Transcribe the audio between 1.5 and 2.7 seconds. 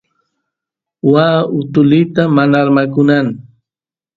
utulita mana